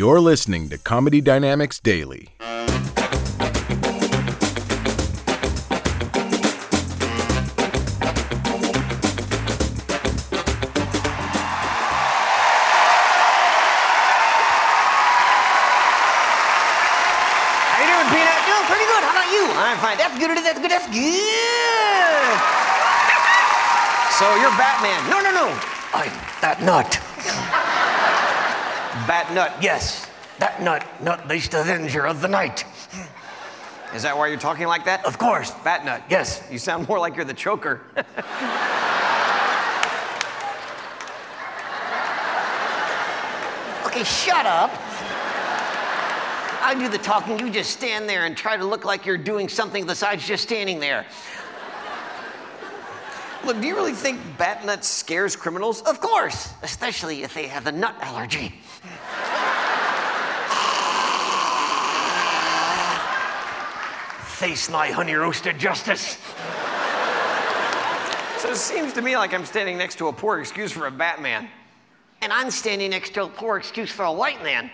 You're 0.00 0.18
listening 0.18 0.70
to 0.70 0.78
Comedy 0.78 1.20
Dynamics 1.20 1.78
Daily. 1.78 2.30
How 2.40 2.48
you 17.76 17.92
doing, 17.92 18.08
Peanut? 18.08 18.40
Doing 18.48 18.64
pretty 18.64 18.88
good. 18.88 19.04
How 19.04 19.12
about 19.12 19.28
you? 19.30 19.44
I'm 19.52 19.76
fine. 19.84 19.98
That's 19.98 20.18
good. 20.18 20.30
That's 20.30 20.58
good. 20.58 20.70
That's 20.70 20.88
good. 20.88 22.40
So 24.16 24.24
you're 24.40 24.56
Batman? 24.56 25.10
No, 25.10 25.20
no, 25.20 25.30
no. 25.30 25.52
I'm 25.92 26.08
that 26.40 26.62
nut. 26.62 27.09
Bat 29.10 29.34
nut. 29.34 29.52
Yes, 29.60 30.06
that 30.38 30.62
nut, 30.62 30.86
nut 31.02 31.26
least 31.26 31.52
avenger 31.52 32.06
of 32.06 32.20
the 32.20 32.28
night. 32.28 32.64
Is 33.92 34.04
that 34.04 34.16
why 34.16 34.28
you're 34.28 34.38
talking 34.38 34.68
like 34.68 34.84
that? 34.84 35.04
Of 35.04 35.18
course, 35.18 35.50
Bat 35.64 35.84
nut. 35.84 36.04
Yes, 36.08 36.46
you 36.48 36.60
sound 36.60 36.86
more 36.86 37.00
like 37.00 37.16
you're 37.16 37.24
the 37.24 37.34
choker. 37.34 37.80
okay, 43.84 44.04
shut 44.04 44.46
up. 44.46 44.70
I 46.62 46.76
do 46.78 46.88
the 46.88 46.98
talking, 46.98 47.40
you 47.40 47.50
just 47.50 47.70
stand 47.72 48.08
there 48.08 48.26
and 48.26 48.36
try 48.36 48.56
to 48.56 48.64
look 48.64 48.84
like 48.84 49.04
you're 49.04 49.18
doing 49.18 49.48
something 49.48 49.86
besides 49.86 50.24
just 50.24 50.44
standing 50.44 50.78
there. 50.78 51.04
Look, 53.44 53.60
do 53.60 53.66
you 53.66 53.74
really 53.74 53.92
think 53.92 54.20
bat 54.36 54.64
nut 54.64 54.84
scares 54.84 55.34
criminals? 55.34 55.80
Of 55.82 56.00
course, 56.00 56.52
especially 56.62 57.22
if 57.22 57.32
they 57.32 57.46
have 57.46 57.66
a 57.66 57.72
nut 57.72 57.96
allergy. 58.00 58.54
Face 64.26 64.70
my 64.70 64.90
honey 64.90 65.14
roasted 65.14 65.58
justice. 65.58 66.18
So 68.38 68.50
it 68.50 68.56
seems 68.56 68.92
to 68.94 69.02
me 69.02 69.16
like 69.16 69.34
I'm 69.34 69.44
standing 69.44 69.76
next 69.76 69.96
to 69.96 70.08
a 70.08 70.12
poor 70.12 70.40
excuse 70.40 70.72
for 70.72 70.86
a 70.86 70.90
Batman. 70.90 71.48
And 72.22 72.32
I'm 72.32 72.50
standing 72.50 72.90
next 72.90 73.14
to 73.14 73.24
a 73.24 73.28
poor 73.28 73.56
excuse 73.56 73.90
for 73.90 74.04
a 74.04 74.12
white 74.12 74.42
man. 74.42 74.70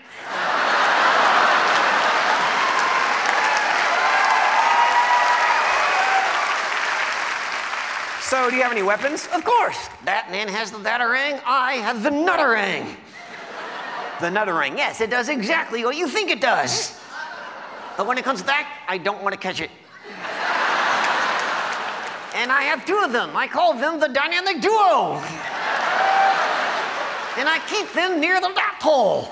So, 8.36 8.50
do 8.50 8.56
you 8.56 8.62
have 8.64 8.72
any 8.72 8.82
weapons? 8.82 9.26
Of 9.32 9.44
course. 9.44 9.88
Batman 10.04 10.46
has 10.48 10.70
the 10.70 10.76
Batarang. 10.76 11.40
I 11.46 11.76
have 11.76 12.02
the 12.02 12.10
Nutterang. 12.10 12.94
the 14.20 14.26
Nutterang. 14.26 14.76
Yes, 14.76 15.00
it 15.00 15.08
does 15.08 15.30
exactly 15.30 15.86
what 15.86 15.96
you 15.96 16.06
think 16.06 16.28
it 16.28 16.42
does. 16.42 17.00
But 17.96 18.06
when 18.06 18.18
it 18.18 18.24
comes 18.24 18.42
back, 18.42 18.66
I 18.88 18.98
don't 18.98 19.22
want 19.22 19.32
to 19.32 19.40
catch 19.40 19.62
it. 19.62 19.70
and 22.34 22.52
I 22.52 22.64
have 22.64 22.84
two 22.84 22.98
of 23.02 23.10
them. 23.10 23.34
I 23.34 23.48
call 23.48 23.72
them 23.72 23.98
the 23.98 24.08
dynamic 24.08 24.60
duo. 24.60 25.14
and 27.38 27.48
I 27.48 27.58
keep 27.70 27.90
them 27.94 28.20
near 28.20 28.38
the 28.38 28.50
lap 28.50 28.82
hole. 28.82 29.30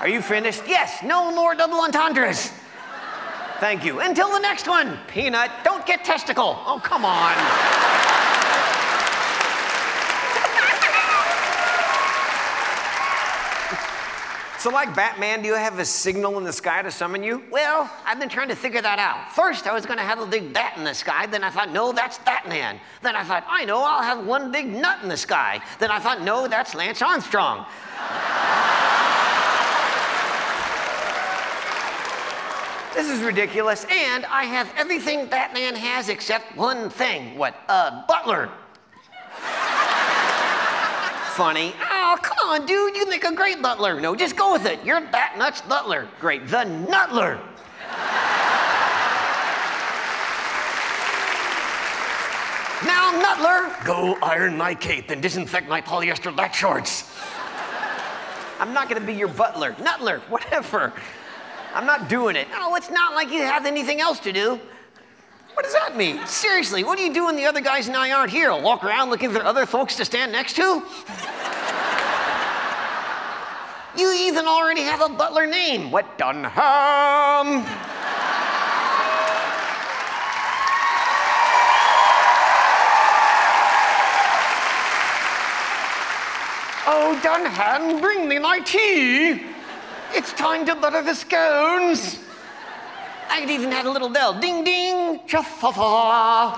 Are 0.00 0.08
you 0.08 0.20
finished? 0.20 0.64
Yes, 0.66 1.04
no 1.04 1.32
more 1.32 1.54
double 1.54 1.78
entendres. 1.78 2.50
Thank 3.58 3.84
you. 3.84 4.00
Until 4.00 4.30
the 4.30 4.38
next 4.38 4.68
one, 4.68 4.98
Peanut, 5.08 5.50
don't 5.64 5.84
get 5.86 6.04
testicle. 6.04 6.58
Oh, 6.66 6.80
come 6.82 7.04
on. 7.04 7.34
So, 14.58 14.72
like 14.72 14.96
Batman, 14.96 15.42
do 15.42 15.48
you 15.48 15.54
have 15.54 15.78
a 15.78 15.84
signal 15.84 16.38
in 16.38 16.44
the 16.44 16.52
sky 16.52 16.82
to 16.82 16.90
summon 16.90 17.22
you? 17.22 17.40
Well, 17.52 17.88
I've 18.04 18.18
been 18.18 18.28
trying 18.28 18.48
to 18.48 18.56
figure 18.56 18.82
that 18.82 18.98
out. 18.98 19.32
First, 19.32 19.68
I 19.68 19.72
was 19.72 19.86
going 19.86 19.98
to 19.98 20.04
have 20.04 20.18
a 20.18 20.26
big 20.26 20.52
bat 20.52 20.76
in 20.76 20.82
the 20.82 20.92
sky. 20.92 21.26
Then 21.26 21.44
I 21.44 21.50
thought, 21.50 21.70
no, 21.70 21.92
that's 21.92 22.18
Batman. 22.18 22.80
Then 23.00 23.14
I 23.14 23.22
thought, 23.22 23.44
I 23.48 23.64
know, 23.64 23.84
I'll 23.84 24.02
have 24.02 24.26
one 24.26 24.50
big 24.50 24.66
nut 24.66 24.98
in 25.04 25.08
the 25.08 25.16
sky. 25.16 25.62
Then 25.78 25.92
I 25.92 26.00
thought, 26.00 26.22
no, 26.22 26.48
that's 26.48 26.74
Lance 26.74 27.00
Armstrong. 27.00 27.64
This 32.96 33.10
is 33.10 33.20
ridiculous, 33.22 33.84
and 33.90 34.24
I 34.24 34.44
have 34.44 34.72
everything 34.74 35.26
Batman 35.26 35.74
has 35.74 36.08
except 36.08 36.56
one 36.56 36.88
thing. 36.88 37.36
What? 37.36 37.54
A 37.68 38.02
butler. 38.08 38.48
Funny. 41.34 41.74
Oh, 41.78 42.16
come 42.22 42.48
on, 42.48 42.64
dude. 42.64 42.96
You 42.96 43.06
make 43.06 43.24
a 43.24 43.34
great 43.34 43.60
butler. 43.60 44.00
No, 44.00 44.16
just 44.16 44.34
go 44.34 44.50
with 44.50 44.64
it. 44.64 44.82
You're 44.82 45.02
Batnut's 45.02 45.60
butler. 45.60 46.08
Great. 46.18 46.48
The 46.48 46.64
Nutler. 46.64 47.38
Now, 52.86 53.12
Nutler, 53.20 53.84
go 53.84 54.16
iron 54.22 54.56
my 54.56 54.74
cape 54.74 55.10
and 55.10 55.20
disinfect 55.20 55.68
my 55.68 55.82
polyester 55.82 56.34
black 56.34 56.54
shorts. 56.54 57.12
I'm 58.58 58.72
not 58.72 58.88
gonna 58.88 59.04
be 59.04 59.12
your 59.12 59.28
butler. 59.28 59.76
Nutler, 59.82 60.20
whatever. 60.30 60.94
I'm 61.76 61.84
not 61.84 62.08
doing 62.08 62.36
it. 62.36 62.48
No, 62.50 62.74
it's 62.74 62.88
not 62.88 63.14
like 63.14 63.30
you 63.30 63.42
have 63.42 63.66
anything 63.66 64.00
else 64.00 64.18
to 64.20 64.32
do. 64.32 64.58
What 65.52 65.62
does 65.62 65.74
that 65.74 65.94
mean? 65.94 66.26
Seriously, 66.26 66.82
what 66.82 66.96
do 66.96 67.04
you 67.04 67.12
do 67.12 67.26
when 67.26 67.36
the 67.36 67.44
other 67.44 67.60
guys 67.60 67.86
and 67.86 67.94
I 67.94 68.12
aren't 68.12 68.30
here? 68.30 68.50
Walk 68.58 68.82
around 68.82 69.10
looking 69.10 69.30
for 69.30 69.44
other 69.44 69.66
folks 69.66 69.94
to 69.96 70.04
stand 70.06 70.32
next 70.32 70.56
to? 70.56 70.62
you 73.98 74.10
even 74.14 74.46
already 74.46 74.80
have 74.80 75.02
a 75.02 75.08
butler 75.10 75.46
name. 75.46 75.90
What, 75.90 76.16
Dunham? 76.16 76.50
Oh, 86.88 87.20
Dunham, 87.22 88.00
bring 88.00 88.26
me 88.26 88.38
my 88.38 88.60
tea. 88.60 89.55
It's 90.16 90.32
time 90.32 90.64
to 90.64 90.74
butter 90.74 91.02
the 91.02 91.14
scones. 91.14 92.18
I 93.28 93.40
could 93.40 93.50
even 93.50 93.70
add 93.70 93.84
a 93.84 93.90
little 93.90 94.08
bell. 94.08 94.32
Ding 94.32 94.64
ding, 94.64 95.20
cha-fa-fa. 95.26 96.56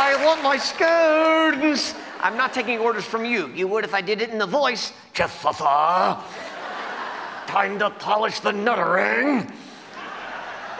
I 0.00 0.24
want 0.24 0.42
my 0.42 0.56
scones. 0.56 1.94
I'm 2.20 2.36
not 2.36 2.52
taking 2.52 2.80
orders 2.80 3.04
from 3.04 3.24
you. 3.24 3.52
You 3.54 3.68
would 3.68 3.84
if 3.84 3.94
I 3.94 4.00
did 4.00 4.20
it 4.20 4.30
in 4.30 4.38
the 4.38 4.46
voice. 4.46 4.92
Cha-fa-fa. 5.12 6.20
Time 7.46 7.78
to 7.78 7.88
polish 7.88 8.40
the 8.40 8.50
Nutterang. 8.50 9.48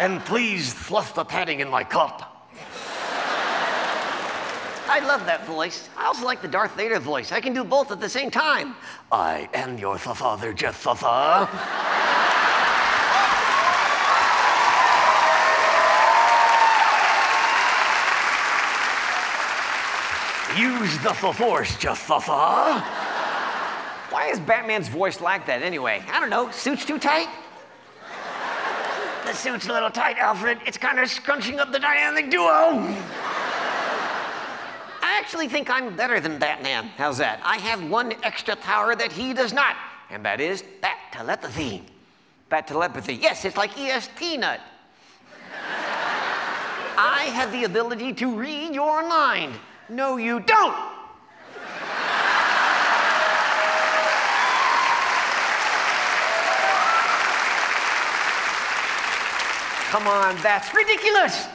And 0.00 0.25
please 0.25 0.72
fluff 0.72 1.15
the 1.15 1.25
padding 1.25 1.60
in 1.60 1.69
my 1.70 1.84
cup. 1.84 2.28
I 4.98 5.06
love 5.06 5.26
that 5.26 5.47
voice. 5.47 5.88
I 5.97 6.06
also 6.06 6.25
like 6.25 6.42
the 6.42 6.48
Darth 6.48 6.75
Vader 6.76 6.98
voice. 6.98 7.31
I 7.31 7.41
can 7.41 7.54
do 7.54 7.62
both 7.62 7.92
at 7.92 8.00
the 8.00 8.09
same 8.09 8.32
time. 8.32 8.75
I 9.12 9.48
am 9.54 9.78
your 9.78 9.97
fa- 9.97 10.12
father, 10.12 10.53
Fafa. 10.56 11.47
Use 20.58 20.98
the 21.04 21.14
force, 21.14 21.76
Jeff 21.76 21.98
Fafa. 21.98 22.81
Why 24.10 24.31
is 24.32 24.41
Batman's 24.41 24.88
voice 24.88 25.20
like 25.20 25.47
that 25.47 25.62
anyway? 25.62 26.03
I 26.10 26.19
don't 26.19 26.31
know. 26.31 26.50
Suit's 26.50 26.84
too 26.84 26.98
tight? 26.98 27.28
the 29.25 29.32
suit's 29.32 29.69
a 29.69 29.72
little 29.72 29.91
tight, 29.91 30.19
Alfred. 30.19 30.58
It's 30.66 30.78
kind 30.78 30.99
of 30.99 31.08
scrunching 31.08 31.61
up 31.61 31.70
the 31.70 31.78
dynamic 31.78 32.32
duo. 32.32 32.82
I 35.28 35.30
actually 35.30 35.48
think 35.48 35.69
I'm 35.69 35.94
better 35.94 36.20
than 36.20 36.38
Batman. 36.38 36.86
How's 36.96 37.19
that? 37.19 37.38
I 37.44 37.58
have 37.58 37.86
one 37.90 38.14
extra 38.22 38.56
power 38.56 38.96
that 38.96 39.12
he 39.12 39.34
does 39.34 39.52
not, 39.52 39.76
and 40.08 40.25
that 40.25 40.40
is 40.40 40.64
bat 40.80 40.96
telepathy. 41.12 41.82
Bat 42.48 42.69
telepathy. 42.69 43.16
Yes, 43.16 43.44
it's 43.44 43.58
like 43.58 43.72
ESP 43.72 44.38
nut. 44.38 44.58
I 46.96 47.25
have 47.34 47.52
the 47.52 47.64
ability 47.64 48.14
to 48.14 48.34
read 48.34 48.75
your 48.75 49.06
mind. 49.06 49.52
No, 49.90 50.16
you 50.16 50.40
don't. 50.40 50.75
Come 59.90 60.06
on, 60.06 60.36
that's 60.36 60.72
ridiculous. 60.72 61.48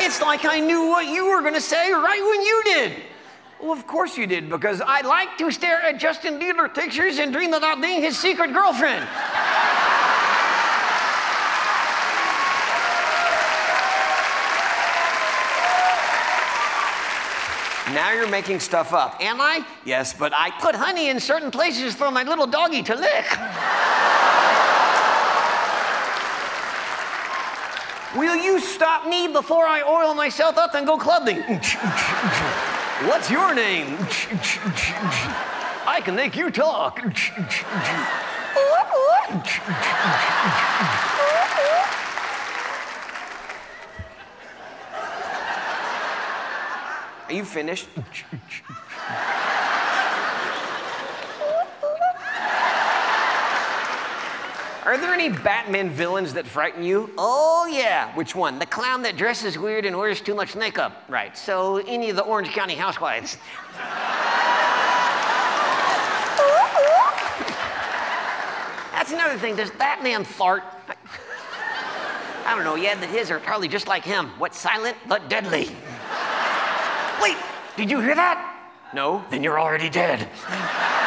It's 0.00 0.20
like 0.22 0.44
I 0.44 0.60
knew 0.60 0.86
what 0.86 1.06
you 1.06 1.26
were 1.26 1.40
going 1.40 1.54
to 1.54 1.60
say 1.60 1.92
right 1.92 2.22
when 2.22 2.42
you 2.42 2.62
did. 2.64 3.02
Well, 3.60 3.72
of 3.72 3.86
course 3.86 4.16
you 4.16 4.26
did, 4.26 4.48
because 4.48 4.80
I 4.80 5.00
like 5.00 5.36
to 5.38 5.50
stare 5.50 5.82
at 5.82 5.98
Justin 5.98 6.38
Bieber 6.38 6.72
pictures 6.72 7.18
and 7.18 7.32
dream 7.32 7.52
about 7.54 7.80
being 7.80 8.00
his 8.00 8.16
secret 8.16 8.52
girlfriend. 8.52 9.04
Now 17.94 18.12
you're 18.12 18.28
making 18.28 18.60
stuff 18.60 18.92
up. 18.92 19.20
Am 19.20 19.40
I? 19.40 19.66
Yes, 19.84 20.12
but 20.12 20.32
I 20.34 20.50
put 20.60 20.74
honey 20.74 21.08
in 21.08 21.18
certain 21.18 21.50
places 21.50 21.94
for 21.94 22.10
my 22.10 22.22
little 22.22 22.46
doggy 22.46 22.82
to 22.82 22.94
lick. 22.94 23.26
Will 28.16 28.36
you 28.36 28.58
stop 28.58 29.06
me 29.06 29.28
before 29.28 29.66
I 29.66 29.82
oil 29.82 30.14
myself 30.14 30.56
up 30.56 30.74
and 30.74 30.86
go 30.86 30.96
clubbing? 30.96 31.42
What's 33.06 33.30
your 33.30 33.54
name? 33.54 33.98
I 35.86 36.00
can 36.02 36.14
make 36.16 36.34
you 36.34 36.50
talk. 36.50 37.00
Are 47.26 47.32
you 47.32 47.44
finished? 47.44 47.88
Are 54.88 54.96
there 54.96 55.12
any 55.12 55.28
Batman 55.28 55.90
villains 55.90 56.32
that 56.32 56.46
frighten 56.46 56.82
you? 56.82 57.10
Oh, 57.18 57.68
yeah. 57.70 58.10
Which 58.16 58.34
one? 58.34 58.58
The 58.58 58.64
clown 58.64 59.02
that 59.02 59.18
dresses 59.18 59.58
weird 59.58 59.84
and 59.84 59.98
wears 59.98 60.22
too 60.22 60.34
much 60.34 60.56
makeup. 60.56 61.04
Right. 61.10 61.36
So, 61.36 61.76
any 61.76 62.08
of 62.08 62.16
the 62.16 62.22
Orange 62.22 62.48
County 62.52 62.74
housewives. 62.74 63.36
That's 68.94 69.12
another 69.12 69.36
thing. 69.36 69.56
Does 69.56 69.70
Batman 69.72 70.24
fart? 70.24 70.64
I 72.46 72.54
don't 72.54 72.64
know. 72.64 72.76
Yeah, 72.76 72.96
his 72.96 73.30
are 73.30 73.40
probably 73.40 73.68
just 73.68 73.88
like 73.88 74.04
him. 74.04 74.28
What 74.38 74.54
silent 74.54 74.96
but 75.06 75.28
deadly? 75.28 75.64
Wait, 77.22 77.36
did 77.76 77.90
you 77.90 78.00
hear 78.00 78.14
that? 78.14 78.58
No? 78.94 79.22
Then 79.28 79.42
you're 79.42 79.60
already 79.60 79.90
dead. 79.90 80.26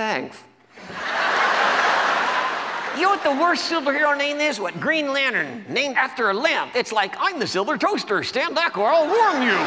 Thanks. 0.00 0.42
You 2.96 3.02
know 3.02 3.10
what 3.10 3.22
the 3.22 3.32
worst 3.32 3.70
superhero 3.70 4.16
name 4.16 4.38
is? 4.40 4.58
What? 4.58 4.80
Green 4.80 5.12
Lantern, 5.12 5.62
named 5.68 5.96
after 5.96 6.30
a 6.30 6.32
lamp. 6.32 6.74
It's 6.74 6.90
like, 6.90 7.14
I'm 7.18 7.38
the 7.38 7.46
silver 7.46 7.76
toaster. 7.76 8.22
Stand 8.22 8.54
back 8.54 8.78
or 8.78 8.88
I'll 8.88 9.06
warm 9.06 9.42
you. 9.42 9.58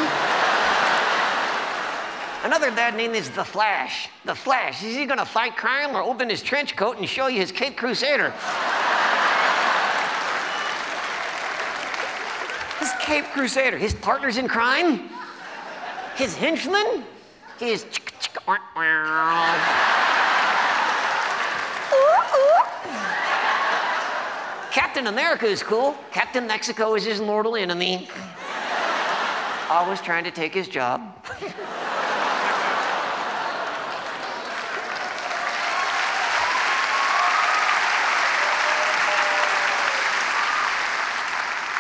Another 2.44 2.72
bad 2.72 2.96
name 2.98 3.14
is 3.14 3.30
The 3.30 3.44
Flash. 3.44 4.10
The 4.26 4.34
Flash. 4.34 4.82
Is 4.82 4.96
he 4.96 5.06
gonna 5.06 5.24
fight 5.24 5.56
crime 5.56 5.96
or 5.96 6.02
open 6.02 6.32
his 6.32 6.42
trench 6.42 6.76
coat 6.76 6.98
and 6.98 7.08
show 7.08 7.28
you 7.28 7.40
his 7.40 7.52
Cape 7.52 7.78
Crusader? 7.78 8.34
his 12.80 12.92
Cape 13.02 13.26
Crusader. 13.26 13.78
His 13.78 13.94
partners 13.94 14.38
in 14.38 14.48
crime? 14.48 15.10
His 16.16 16.34
henchmen? 16.34 17.04
His. 17.60 17.86
Captain 24.94 25.12
America 25.12 25.48
is 25.48 25.64
cool. 25.64 25.96
Captain 26.12 26.46
Mexico 26.46 26.94
is 26.94 27.04
his 27.04 27.20
mortal 27.20 27.56
enemy. 27.56 28.08
Always 29.68 30.00
trying 30.02 30.24
to 30.24 30.30
take 30.30 30.54
his 30.54 30.68
job. 30.68 31.02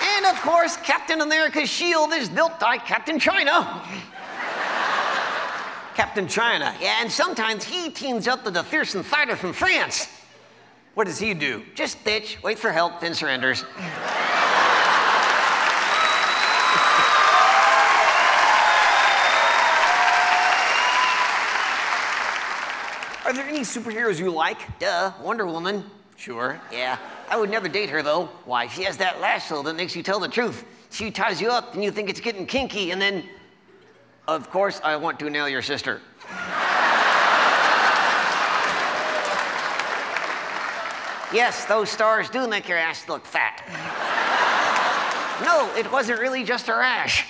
and 0.01 0.25
of 0.25 0.41
course, 0.41 0.77
Captain 0.77 1.21
America's 1.21 1.69
shield 1.69 2.13
is 2.13 2.29
built 2.29 2.59
by 2.59 2.79
Captain 2.79 3.19
China. 3.19 3.83
Captain 5.93 6.27
China. 6.27 6.75
Yeah, 6.81 6.97
and 6.99 7.11
sometimes 7.11 7.63
he 7.63 7.91
teams 7.91 8.27
up 8.27 8.43
with 8.43 8.57
a 8.57 8.63
fearsome 8.63 9.03
fighter 9.03 9.35
from 9.35 9.53
France. 9.53 10.07
What 10.93 11.07
does 11.07 11.17
he 11.17 11.33
do? 11.33 11.63
Just 11.73 12.03
bitch, 12.03 12.41
wait 12.43 12.59
for 12.59 12.71
help, 12.71 12.99
then 13.01 13.15
surrenders. 13.15 13.63
Are 23.25 23.33
there 23.33 23.47
any 23.47 23.61
superheroes 23.61 24.19
you 24.19 24.29
like? 24.29 24.77
Duh, 24.79 25.11
Wonder 25.21 25.47
Woman. 25.47 25.83
Sure, 26.17 26.61
yeah. 26.71 26.99
I 27.29 27.37
would 27.37 27.49
never 27.49 27.67
date 27.67 27.89
her 27.89 28.03
though. 28.03 28.25
Why? 28.45 28.67
She 28.67 28.83
has 28.83 28.97
that 28.97 29.19
lasso 29.19 29.63
that 29.63 29.75
makes 29.75 29.95
you 29.95 30.03
tell 30.03 30.19
the 30.19 30.27
truth. 30.27 30.65
She 30.91 31.09
ties 31.09 31.41
you 31.41 31.49
up 31.49 31.73
and 31.73 31.83
you 31.83 31.89
think 31.89 32.09
it's 32.09 32.19
getting 32.19 32.45
kinky, 32.45 32.91
and 32.91 33.01
then, 33.01 33.23
of 34.27 34.51
course, 34.51 34.79
I 34.83 34.95
want 34.97 35.19
to 35.19 35.29
nail 35.31 35.49
your 35.49 35.63
sister. 35.63 36.01
Yes, 41.33 41.65
those 41.65 41.89
stars 41.89 42.29
do 42.29 42.47
make 42.47 42.69
your 42.69 42.77
ass 42.77 43.09
look 43.09 43.25
fat. 43.25 43.63
No, 45.43 45.67
it 45.75 45.91
wasn't 45.91 46.19
really 46.19 46.43
just 46.43 46.67
a 46.67 46.73
rash. 46.73 47.25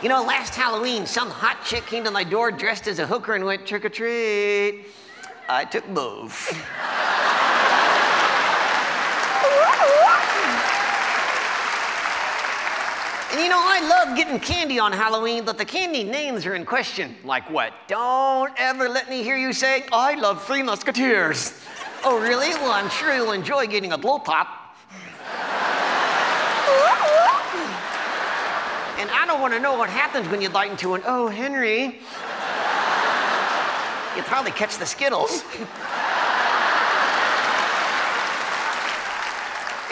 You 0.00 0.08
know, 0.08 0.22
last 0.22 0.54
Halloween, 0.54 1.04
some 1.04 1.28
hot 1.28 1.64
chick 1.64 1.84
came 1.86 2.04
to 2.04 2.12
my 2.12 2.22
door 2.22 2.52
dressed 2.52 2.86
as 2.86 3.00
a 3.00 3.06
hooker 3.06 3.34
and 3.34 3.44
went 3.44 3.66
trick 3.66 3.84
or 3.84 3.88
treat. 3.88 4.84
I 5.48 5.64
took 5.64 5.86
both. 5.92 6.56
And 13.36 13.44
you 13.44 13.50
know, 13.50 13.60
I 13.62 13.86
love 13.86 14.16
getting 14.16 14.40
candy 14.40 14.78
on 14.78 14.92
Halloween, 14.92 15.44
but 15.44 15.58
the 15.58 15.64
candy 15.66 16.04
names 16.04 16.46
are 16.46 16.54
in 16.54 16.64
question. 16.64 17.14
Like 17.22 17.50
what? 17.50 17.74
Don't 17.86 18.50
ever 18.56 18.88
let 18.88 19.10
me 19.10 19.22
hear 19.22 19.36
you 19.36 19.52
say, 19.52 19.84
I 19.92 20.14
love 20.14 20.42
Three 20.46 20.62
Musketeers. 20.62 21.52
oh, 22.02 22.18
really? 22.18 22.48
Well, 22.48 22.72
I'm 22.72 22.88
sure 22.88 23.14
you'll 23.14 23.32
enjoy 23.32 23.66
getting 23.66 23.92
a 23.92 23.98
blow 23.98 24.18
pop. 24.18 24.78
and 28.98 29.10
I 29.10 29.24
don't 29.26 29.42
want 29.42 29.52
to 29.52 29.60
know 29.60 29.76
what 29.76 29.90
happens 29.90 30.26
when 30.30 30.40
you 30.40 30.48
bite 30.48 30.70
into 30.70 30.94
an 30.94 31.02
Oh, 31.04 31.28
Henry. 31.28 32.00
You'd 34.16 34.24
probably 34.24 34.52
catch 34.52 34.78
the 34.78 34.86
Skittles. 34.86 35.42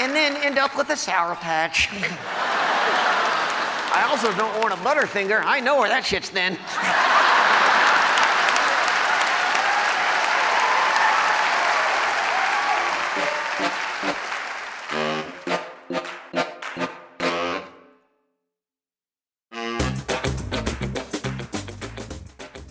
and 0.00 0.14
then 0.14 0.35
end 0.42 0.57
up 0.57 0.75
with 0.78 0.88
a 0.88 0.97
Sour 0.97 1.35
Patch. 1.35 1.90
I 3.97 4.07
also 4.11 4.33
don't 4.37 4.59
want 4.59 4.73
a 4.73 4.77
Butterfinger. 4.79 5.43
I 5.45 5.61
know 5.61 5.79
where 5.79 5.89
that 5.89 6.05
shit's 6.05 6.31
then. 6.31 6.59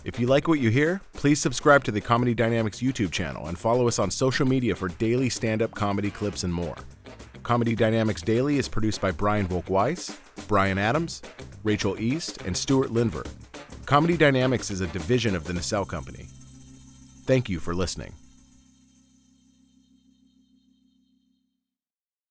If 0.04 0.20
you 0.20 0.26
like 0.26 0.46
what 0.46 0.60
you 0.60 0.70
hear, 0.70 1.00
please 1.14 1.40
subscribe 1.40 1.82
to 1.84 1.90
the 1.90 2.00
Comedy 2.00 2.34
Dynamics 2.34 2.80
YouTube 2.80 3.10
channel 3.10 3.48
and 3.48 3.58
follow 3.58 3.88
us 3.88 3.98
on 3.98 4.10
social 4.10 4.46
media 4.46 4.74
for 4.74 4.88
daily 4.88 5.30
stand 5.30 5.62
up 5.62 5.74
comedy 5.74 6.10
clips 6.10 6.44
and 6.44 6.52
more. 6.52 6.76
Comedy 7.42 7.74
Dynamics 7.74 8.22
Daily 8.22 8.58
is 8.58 8.68
produced 8.68 9.00
by 9.00 9.10
Brian 9.10 9.46
Volk-Weiss, 9.46 10.18
Brian 10.48 10.78
Adams, 10.78 11.22
Rachel 11.62 11.98
East, 12.00 12.42
and 12.42 12.56
Stuart 12.56 12.90
Linver. 12.90 13.26
Comedy 13.86 14.16
Dynamics 14.16 14.70
is 14.70 14.80
a 14.80 14.86
division 14.88 15.34
of 15.36 15.44
the 15.44 15.52
Nacelle 15.52 15.84
Company. 15.84 16.26
Thank 17.26 17.48
you 17.48 17.60
for 17.60 17.74
listening. 17.74 18.12